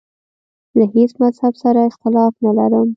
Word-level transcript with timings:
له 0.77 0.85
هیڅ 0.95 1.11
مذهب 1.21 1.53
سره 1.63 1.81
اختلاف 1.89 2.33
نه 2.45 2.51
لرم. 2.57 2.87